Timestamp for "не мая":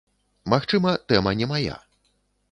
1.41-1.77